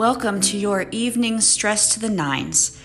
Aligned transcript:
Welcome 0.00 0.40
to 0.40 0.56
your 0.56 0.86
evening 0.92 1.42
Stress 1.42 1.92
to 1.92 2.00
the 2.00 2.08
Nines, 2.08 2.80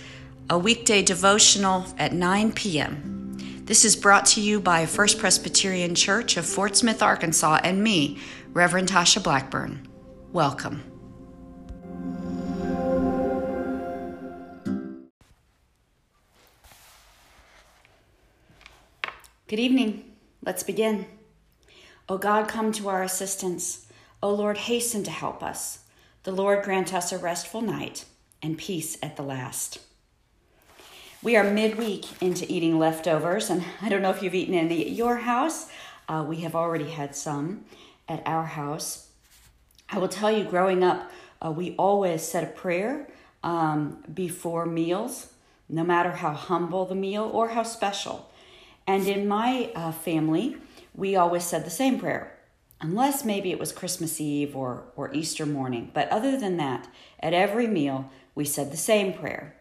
a 0.49 0.59
weekday 0.59 1.01
devotional 1.01 1.85
at 1.97 2.11
9 2.11 2.51
p.m. 2.51 3.37
This 3.63 3.85
is 3.85 3.95
brought 3.95 4.25
to 4.25 4.41
you 4.41 4.59
by 4.59 4.85
First 4.85 5.17
Presbyterian 5.17 5.95
Church 5.95 6.35
of 6.35 6.45
Fort 6.45 6.75
Smith, 6.75 7.01
Arkansas, 7.01 7.61
and 7.63 7.81
me, 7.81 8.19
Reverend 8.51 8.89
Tasha 8.89 9.23
Blackburn. 9.23 9.87
Welcome. 10.33 10.83
Good 19.47 19.59
evening. 19.59 20.15
Let's 20.45 20.63
begin. 20.63 21.05
O 22.09 22.17
God, 22.17 22.49
come 22.49 22.73
to 22.73 22.89
our 22.89 23.03
assistance. 23.03 23.87
O 24.21 24.33
Lord, 24.33 24.57
hasten 24.57 25.05
to 25.05 25.11
help 25.11 25.41
us. 25.41 25.84
The 26.25 26.31
Lord 26.31 26.63
grant 26.63 26.91
us 26.91 27.11
a 27.11 27.19
restful 27.19 27.61
night 27.61 28.03
and 28.41 28.57
peace 28.57 28.97
at 29.03 29.15
the 29.15 29.21
last. 29.21 29.77
We 31.21 31.35
are 31.35 31.43
midweek 31.43 32.19
into 32.19 32.51
eating 32.51 32.79
leftovers, 32.79 33.51
and 33.51 33.63
I 33.79 33.89
don't 33.89 34.01
know 34.01 34.09
if 34.09 34.23
you've 34.23 34.33
eaten 34.33 34.55
any 34.55 34.81
at 34.81 34.91
your 34.91 35.17
house. 35.17 35.69
Uh, 36.09 36.25
we 36.27 36.37
have 36.37 36.55
already 36.55 36.89
had 36.89 37.15
some 37.15 37.65
at 38.09 38.23
our 38.25 38.45
house. 38.45 39.09
I 39.87 39.99
will 39.99 40.07
tell 40.07 40.31
you, 40.31 40.45
growing 40.45 40.83
up, 40.83 41.11
uh, 41.45 41.51
we 41.51 41.75
always 41.75 42.23
said 42.23 42.43
a 42.43 42.47
prayer 42.47 43.07
um, 43.43 44.03
before 44.11 44.65
meals, 44.65 45.31
no 45.69 45.83
matter 45.83 46.09
how 46.09 46.33
humble 46.33 46.85
the 46.85 46.95
meal 46.95 47.29
or 47.31 47.49
how 47.49 47.61
special. 47.61 48.31
And 48.87 49.07
in 49.07 49.27
my 49.27 49.71
uh, 49.75 49.91
family, 49.91 50.57
we 50.95 51.15
always 51.15 51.43
said 51.43 51.65
the 51.65 51.69
same 51.69 51.99
prayer 51.99 52.34
unless 52.81 53.25
maybe 53.25 53.51
it 53.51 53.59
was 53.59 53.71
Christmas 53.71 54.19
Eve 54.19 54.55
or, 54.55 54.85
or 54.95 55.13
Easter 55.13 55.45
morning. 55.45 55.91
But 55.93 56.09
other 56.09 56.37
than 56.37 56.57
that, 56.57 56.87
at 57.19 57.33
every 57.33 57.67
meal, 57.67 58.11
we 58.33 58.45
said 58.45 58.71
the 58.71 58.77
same 58.77 59.13
prayer. 59.13 59.55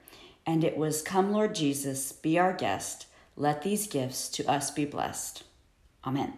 And 0.47 0.65
it 0.65 0.77
was, 0.77 1.03
Come, 1.03 1.33
Lord 1.33 1.55
Jesus, 1.55 2.13
be 2.13 2.39
our 2.39 2.53
guest. 2.53 3.07
Let 3.37 3.63
these 3.63 3.87
gifts 3.87 4.29
to 4.31 4.47
us 4.47 4.71
be 4.71 4.85
blessed. 4.85 5.45
Amen. 6.05 6.35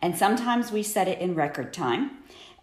And 0.00 0.16
sometimes 0.16 0.72
we 0.72 0.82
said 0.82 1.08
it 1.08 1.20
in 1.20 1.34
record 1.34 1.72
time, 1.72 2.10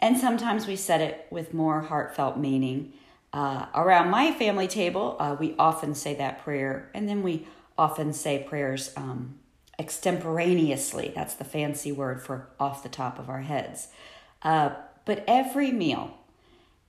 and 0.02 0.18
sometimes 0.18 0.68
we 0.68 0.76
said 0.76 1.02
it 1.02 1.28
with 1.30 1.54
more 1.54 1.82
heartfelt 1.82 2.38
meaning. 2.38 2.94
Uh, 3.32 3.68
around 3.76 4.10
my 4.10 4.32
family 4.34 4.68
table, 4.68 5.16
uh, 5.20 5.36
we 5.40 5.56
often 5.58 5.94
say 5.94 6.16
that 6.16 6.44
prayer, 6.44 6.90
and 6.94 7.08
then 7.08 7.22
we 7.22 7.48
often 7.78 8.12
say 8.12 8.44
prayers 8.44 8.92
um, 8.98 9.36
extemporaneously. 9.80 11.12
That's 11.16 11.36
the 11.36 11.46
fancy 11.46 11.92
word 11.92 12.22
for 12.22 12.50
off 12.60 12.84
the 12.84 12.90
top 12.90 13.18
of 13.18 13.30
our 13.30 13.42
heads. 13.42 13.88
Uh, 14.44 14.72
but 15.06 15.24
every 15.28 15.72
meal 15.72 16.18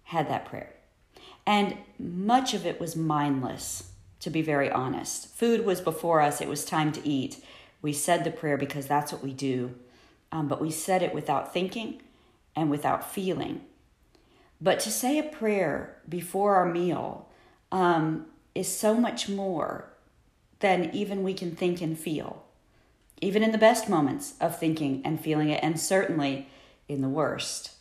had 0.04 0.28
that 0.28 0.44
prayer. 0.44 0.74
And 1.46 1.78
much 1.98 2.52
of 2.52 2.66
it 2.66 2.80
was 2.80 2.96
mindless, 2.96 3.92
to 4.20 4.30
be 4.30 4.42
very 4.42 4.70
honest. 4.70 5.28
Food 5.28 5.64
was 5.64 5.80
before 5.80 6.20
us, 6.20 6.40
it 6.40 6.48
was 6.48 6.64
time 6.64 6.92
to 6.92 7.08
eat. 7.08 7.42
We 7.80 7.92
said 7.92 8.24
the 8.24 8.30
prayer 8.30 8.58
because 8.58 8.86
that's 8.86 9.12
what 9.12 9.22
we 9.22 9.32
do, 9.32 9.74
um, 10.32 10.48
but 10.48 10.60
we 10.60 10.70
said 10.70 11.02
it 11.02 11.14
without 11.14 11.52
thinking 11.52 12.02
and 12.54 12.70
without 12.70 13.10
feeling. 13.10 13.62
But 14.60 14.80
to 14.80 14.90
say 14.90 15.18
a 15.18 15.22
prayer 15.22 15.96
before 16.08 16.56
our 16.56 16.66
meal 16.66 17.30
um, 17.72 18.26
is 18.54 18.68
so 18.68 18.94
much 18.94 19.28
more 19.28 19.90
than 20.58 20.90
even 20.92 21.22
we 21.22 21.32
can 21.32 21.56
think 21.56 21.80
and 21.80 21.98
feel 21.98 22.44
even 23.20 23.42
in 23.42 23.52
the 23.52 23.58
best 23.58 23.88
moments 23.88 24.34
of 24.40 24.58
thinking 24.58 25.02
and 25.04 25.20
feeling 25.20 25.50
it, 25.50 25.60
and 25.62 25.78
certainly 25.78 26.48
in 26.88 27.02
the 27.02 27.08
worst. 27.08 27.72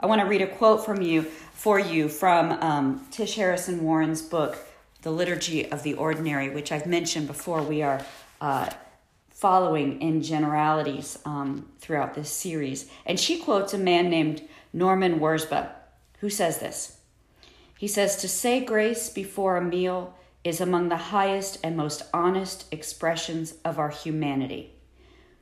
I 0.00 0.06
want 0.06 0.20
to 0.20 0.26
read 0.26 0.42
a 0.42 0.46
quote 0.46 0.84
from 0.84 1.02
you 1.02 1.22
for 1.22 1.78
you 1.78 2.08
from 2.08 2.52
um, 2.52 3.06
Tish 3.10 3.34
Harrison 3.34 3.82
Warren's 3.82 4.22
book, 4.22 4.58
The 5.02 5.10
Liturgy 5.10 5.70
of 5.70 5.82
the 5.82 5.94
Ordinary, 5.94 6.50
which 6.50 6.70
I've 6.70 6.86
mentioned 6.86 7.26
before. 7.26 7.62
We 7.62 7.82
are 7.82 8.04
uh, 8.40 8.70
following 9.30 10.00
in 10.00 10.22
generalities 10.22 11.18
um, 11.24 11.68
throughout 11.80 12.14
this 12.14 12.30
series. 12.30 12.88
And 13.06 13.18
she 13.18 13.38
quotes 13.38 13.74
a 13.74 13.78
man 13.78 14.10
named 14.10 14.42
Norman 14.72 15.18
Wirzba, 15.18 15.70
who 16.20 16.30
says 16.30 16.58
this. 16.58 16.98
He 17.78 17.88
says, 17.88 18.16
To 18.16 18.28
say 18.28 18.64
grace 18.64 19.08
before 19.08 19.56
a 19.56 19.62
meal 19.62 20.14
is 20.44 20.60
among 20.60 20.88
the 20.88 20.96
highest 20.96 21.58
and 21.62 21.76
most 21.76 22.02
honest 22.12 22.72
expressions 22.72 23.54
of 23.64 23.78
our 23.78 23.90
humanity. 23.90 24.72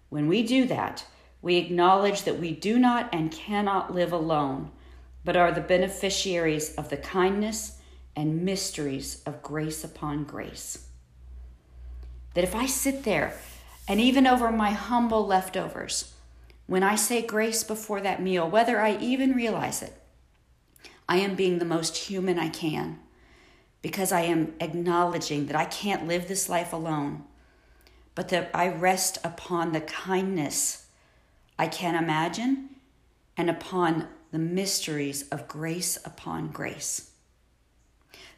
When 0.09 0.29
we 0.29 0.43
do 0.43 0.67
that, 0.67 1.05
we 1.43 1.57
acknowledge 1.57 2.23
that 2.23 2.39
we 2.39 2.53
do 2.53 2.79
not 2.79 3.09
and 3.13 3.31
cannot 3.31 3.95
live 3.95 4.13
alone, 4.13 4.71
but 5.25 5.37
are 5.37 5.53
the 5.53 5.61
beneficiaries 5.61 6.75
of 6.75 6.89
the 6.89 6.97
kindness 6.97 7.79
and 8.15 8.43
mysteries 8.45 9.23
of 9.27 9.43
grace 9.43 9.85
upon 9.85 10.25
grace. 10.25 10.87
That 12.35 12.45
if 12.45 12.55
I 12.55 12.67
sit 12.67 13.05
there 13.05 13.35
and 13.87 14.01
even 14.01 14.27
over 14.27 14.51
my 14.51 14.71
humble 14.71 15.27
leftovers, 15.27 16.15
when 16.67 16.83
I 16.83 16.97
say 16.97 17.23
grace 17.23 17.63
before 17.63 18.01
that 18.01 18.23
meal, 18.23 18.49
whether 18.49 18.81
I 18.81 18.97
even 18.99 19.33
realize 19.33 19.83
it, 19.83 19.93
I 21.09 21.19
am 21.19 21.37
being 21.37 21.59
the 21.59 21.65
most 21.65 21.97
human 21.97 22.39
I 22.39 22.49
can 22.49 22.99
because 23.83 24.11
I 24.11 24.23
am 24.23 24.55
acknowledging 24.61 25.47
that 25.47 25.57
I 25.57 25.65
can't 25.65 26.09
live 26.09 26.27
this 26.27 26.49
life 26.49 26.73
alone 26.73 27.25
but 28.17 28.31
that 28.31 28.51
I 28.53 28.67
rest 28.67 29.19
upon 29.23 29.71
the 29.71 29.81
kindness 29.81 30.87
I 31.57 31.69
can 31.69 31.95
imagine 31.95 32.71
and 33.37 33.49
upon 33.49 34.09
the 34.33 34.39
mysteries 34.39 35.29
of 35.29 35.47
grace 35.47 35.99
upon 36.05 36.49
grace. 36.49 37.11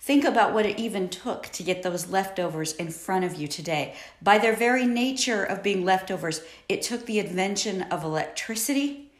Think 0.00 0.24
about 0.24 0.52
what 0.52 0.66
it 0.66 0.78
even 0.78 1.08
took 1.08 1.46
to 1.48 1.62
get 1.62 1.82
those 1.82 2.08
leftovers 2.08 2.72
in 2.74 2.90
front 2.90 3.24
of 3.24 3.36
you 3.36 3.48
today. 3.48 3.94
By 4.22 4.38
their 4.38 4.54
very 4.54 4.86
nature 4.86 5.44
of 5.44 5.62
being 5.62 5.84
leftovers, 5.84 6.42
it 6.68 6.82
took 6.82 7.06
the 7.06 7.18
invention 7.18 7.82
of 7.82 8.04
electricity. 8.04 9.10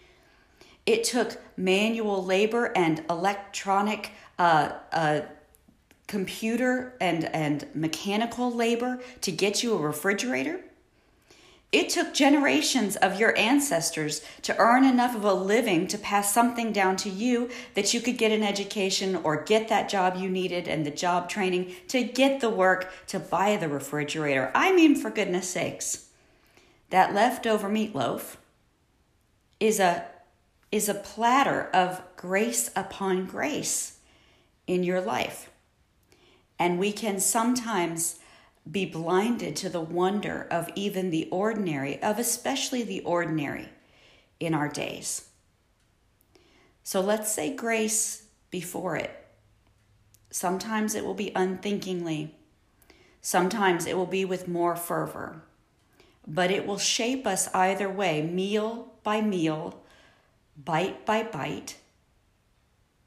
It 0.86 1.04
took 1.04 1.40
manual 1.56 2.24
labor 2.24 2.72
and 2.76 3.04
electronic 3.10 4.12
uh, 4.38 4.72
uh, 4.92 5.20
computer 6.08 6.94
and, 7.00 7.26
and 7.26 7.66
mechanical 7.74 8.52
labor 8.52 8.98
to 9.20 9.30
get 9.30 9.62
you 9.62 9.74
a 9.74 9.78
refrigerator. 9.78 10.60
It 11.70 11.90
took 11.90 12.14
generations 12.14 12.96
of 12.96 13.20
your 13.20 13.36
ancestors 13.36 14.22
to 14.40 14.56
earn 14.56 14.84
enough 14.84 15.14
of 15.14 15.22
a 15.22 15.34
living 15.34 15.86
to 15.88 15.98
pass 15.98 16.32
something 16.32 16.72
down 16.72 16.96
to 16.96 17.10
you 17.10 17.50
that 17.74 17.92
you 17.92 18.00
could 18.00 18.16
get 18.16 18.32
an 18.32 18.42
education 18.42 19.16
or 19.16 19.44
get 19.44 19.68
that 19.68 19.90
job 19.90 20.16
you 20.16 20.30
needed 20.30 20.66
and 20.66 20.86
the 20.86 20.90
job 20.90 21.28
training 21.28 21.74
to 21.88 22.02
get 22.02 22.40
the 22.40 22.48
work 22.48 22.90
to 23.08 23.18
buy 23.18 23.56
the 23.56 23.68
refrigerator. 23.68 24.50
I 24.54 24.72
mean, 24.72 24.96
for 24.96 25.10
goodness 25.10 25.50
sakes, 25.50 26.08
that 26.88 27.14
leftover 27.14 27.68
meatloaf 27.68 28.36
is 29.60 29.78
a, 29.78 30.06
is 30.72 30.88
a 30.88 30.94
platter 30.94 31.68
of 31.74 32.00
grace 32.16 32.70
upon 32.74 33.26
grace 33.26 33.98
in 34.66 34.84
your 34.84 35.02
life. 35.02 35.50
And 36.58 36.78
we 36.78 36.92
can 36.92 37.20
sometimes 37.20 38.18
be 38.70 38.84
blinded 38.84 39.56
to 39.56 39.68
the 39.68 39.80
wonder 39.80 40.46
of 40.50 40.68
even 40.74 41.10
the 41.10 41.28
ordinary, 41.30 42.02
of 42.02 42.18
especially 42.18 42.82
the 42.82 43.00
ordinary 43.00 43.68
in 44.40 44.54
our 44.54 44.68
days. 44.68 45.28
So 46.82 47.00
let's 47.00 47.30
say 47.30 47.54
grace 47.54 48.24
before 48.50 48.96
it. 48.96 49.10
Sometimes 50.30 50.94
it 50.94 51.04
will 51.04 51.14
be 51.14 51.32
unthinkingly, 51.34 52.34
sometimes 53.22 53.86
it 53.86 53.96
will 53.96 54.06
be 54.06 54.24
with 54.24 54.46
more 54.46 54.76
fervor, 54.76 55.42
but 56.26 56.50
it 56.50 56.66
will 56.66 56.78
shape 56.78 57.26
us 57.26 57.48
either 57.54 57.88
way, 57.88 58.22
meal 58.22 58.92
by 59.02 59.22
meal, 59.22 59.82
bite 60.62 61.06
by 61.06 61.22
bite, 61.22 61.76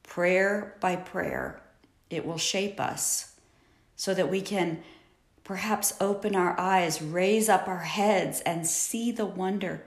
prayer 0.01 0.75
by 0.79 0.95
prayer. 0.95 1.61
It 2.09 2.25
will 2.25 2.39
shape 2.39 2.79
us 2.79 3.30
so 4.01 4.15
that 4.15 4.31
we 4.31 4.41
can 4.41 4.81
perhaps 5.43 5.93
open 6.01 6.35
our 6.35 6.59
eyes, 6.59 7.03
raise 7.03 7.47
up 7.47 7.67
our 7.67 7.83
heads, 7.83 8.41
and 8.41 8.65
see 8.65 9.11
the 9.11 9.27
wonder 9.27 9.83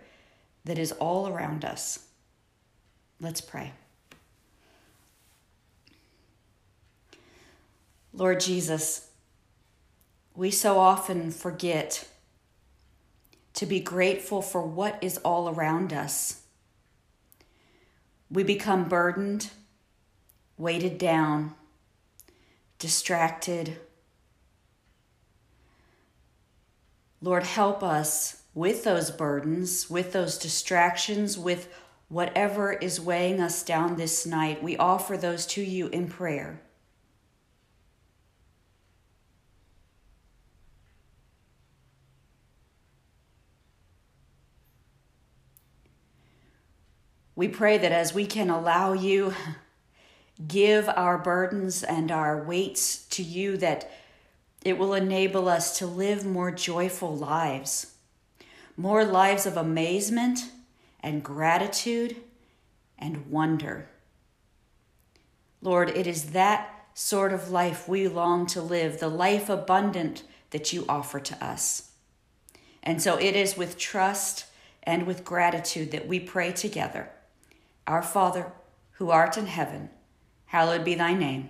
that 0.64 0.78
is 0.78 0.92
all 0.92 1.26
around 1.26 1.64
us. 1.64 2.06
Let's 3.20 3.40
pray. 3.40 3.72
Lord 8.12 8.38
Jesus, 8.38 9.08
we 10.36 10.52
so 10.52 10.78
often 10.78 11.32
forget 11.32 12.06
to 13.54 13.66
be 13.66 13.80
grateful 13.80 14.42
for 14.42 14.62
what 14.62 14.96
is 15.02 15.18
all 15.24 15.48
around 15.48 15.92
us. 15.92 16.42
We 18.30 18.44
become 18.44 18.88
burdened, 18.88 19.50
weighted 20.56 20.98
down, 20.98 21.56
distracted, 22.78 23.80
Lord, 27.24 27.44
help 27.44 27.82
us 27.82 28.42
with 28.52 28.84
those 28.84 29.10
burdens, 29.10 29.88
with 29.88 30.12
those 30.12 30.36
distractions, 30.36 31.38
with 31.38 31.72
whatever 32.08 32.74
is 32.74 33.00
weighing 33.00 33.40
us 33.40 33.62
down 33.62 33.96
this 33.96 34.26
night, 34.26 34.62
we 34.62 34.76
offer 34.76 35.16
those 35.16 35.46
to 35.46 35.62
you 35.62 35.86
in 35.86 36.06
prayer. 36.06 36.60
We 47.34 47.48
pray 47.48 47.78
that 47.78 47.90
as 47.90 48.12
we 48.12 48.26
can 48.26 48.50
allow 48.50 48.92
you 48.92 49.32
give 50.46 50.90
our 50.90 51.16
burdens 51.16 51.82
and 51.82 52.10
our 52.10 52.44
weights 52.44 53.06
to 53.06 53.22
you 53.22 53.56
that 53.56 53.90
it 54.64 54.78
will 54.78 54.94
enable 54.94 55.48
us 55.48 55.78
to 55.78 55.86
live 55.86 56.24
more 56.24 56.50
joyful 56.50 57.14
lives, 57.14 57.94
more 58.76 59.04
lives 59.04 59.44
of 59.46 59.56
amazement 59.56 60.40
and 61.00 61.22
gratitude 61.22 62.16
and 62.98 63.26
wonder. 63.30 63.88
Lord, 65.60 65.90
it 65.90 66.06
is 66.06 66.32
that 66.32 66.86
sort 66.94 67.32
of 67.32 67.50
life 67.50 67.88
we 67.88 68.08
long 68.08 68.46
to 68.46 68.62
live, 68.62 69.00
the 69.00 69.08
life 69.08 69.48
abundant 69.48 70.22
that 70.50 70.72
you 70.72 70.84
offer 70.88 71.20
to 71.20 71.44
us. 71.44 71.90
And 72.82 73.02
so 73.02 73.18
it 73.18 73.36
is 73.36 73.56
with 73.56 73.76
trust 73.76 74.46
and 74.82 75.06
with 75.06 75.24
gratitude 75.24 75.90
that 75.90 76.06
we 76.06 76.20
pray 76.20 76.52
together. 76.52 77.10
Our 77.86 78.02
Father, 78.02 78.52
who 78.92 79.10
art 79.10 79.36
in 79.36 79.46
heaven, 79.46 79.90
hallowed 80.46 80.84
be 80.84 80.94
thy 80.94 81.14
name. 81.14 81.48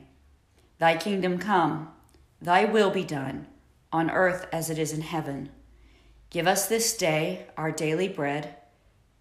Thy 0.78 0.96
kingdom 0.96 1.38
come, 1.38 1.94
thy 2.40 2.64
will 2.64 2.90
be 2.90 3.04
done, 3.04 3.46
on 3.92 4.10
earth 4.10 4.46
as 4.52 4.70
it 4.70 4.78
is 4.78 4.92
in 4.92 5.02
heaven. 5.02 5.50
Give 6.31 6.46
us 6.46 6.66
this 6.66 6.96
day 6.96 7.46
our 7.56 7.70
daily 7.70 8.08
bread, 8.08 8.56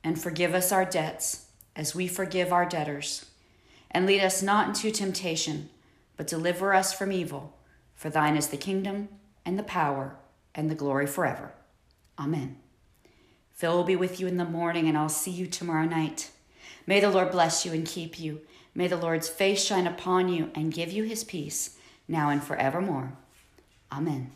and 0.03 0.19
forgive 0.19 0.53
us 0.53 0.71
our 0.71 0.85
debts, 0.85 1.47
as 1.75 1.95
we 1.95 2.07
forgive 2.07 2.51
our 2.51 2.65
debtors. 2.65 3.25
And 3.91 4.05
lead 4.05 4.21
us 4.21 4.41
not 4.41 4.67
into 4.67 4.91
temptation, 4.91 5.69
but 6.17 6.27
deliver 6.27 6.73
us 6.73 6.93
from 6.93 7.11
evil. 7.11 7.57
For 7.95 8.09
thine 8.09 8.35
is 8.35 8.47
the 8.47 8.57
kingdom, 8.57 9.09
and 9.45 9.57
the 9.57 9.63
power, 9.63 10.17
and 10.55 10.69
the 10.69 10.75
glory 10.75 11.07
forever. 11.07 11.53
Amen. 12.17 12.57
Phil 13.51 13.75
will 13.75 13.83
be 13.83 13.95
with 13.95 14.19
you 14.19 14.27
in 14.27 14.37
the 14.37 14.45
morning, 14.45 14.87
and 14.87 14.97
I'll 14.97 15.09
see 15.09 15.31
you 15.31 15.47
tomorrow 15.47 15.85
night. 15.85 16.31
May 16.85 16.99
the 16.99 17.09
Lord 17.09 17.31
bless 17.31 17.65
you 17.65 17.71
and 17.71 17.85
keep 17.85 18.19
you. 18.19 18.41
May 18.75 18.87
the 18.87 18.97
Lord's 18.97 19.29
face 19.29 19.63
shine 19.63 19.87
upon 19.87 20.29
you 20.29 20.49
and 20.55 20.73
give 20.73 20.91
you 20.91 21.03
his 21.03 21.23
peace, 21.23 21.77
now 22.07 22.29
and 22.29 22.43
forevermore. 22.43 23.13
Amen. 23.91 24.31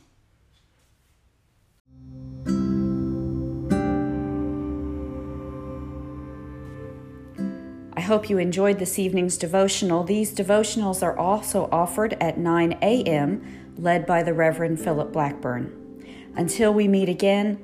I 7.98 8.02
hope 8.02 8.30
you 8.30 8.38
enjoyed 8.38 8.78
this 8.78 9.00
evening's 9.00 9.38
devotional. 9.38 10.04
These 10.04 10.34
devotionals 10.34 11.02
are 11.02 11.18
also 11.18 11.68
offered 11.72 12.16
at 12.22 12.38
9 12.38 12.78
a.m., 12.82 13.74
led 13.76 14.06
by 14.06 14.24
the 14.24 14.34
Reverend 14.34 14.80
Philip 14.80 15.12
Blackburn. 15.12 16.06
Until 16.36 16.74
we 16.74 16.88
meet 16.88 17.10
again, 17.10 17.60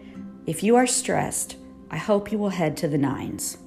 if 0.48 0.64
you 0.64 0.76
are 0.76 0.88
stressed, 0.88 1.58
I 1.92 1.98
hope 1.98 2.32
you 2.32 2.40
will 2.40 2.50
head 2.50 2.76
to 2.78 2.88
the 2.88 2.98
nines. 2.98 3.60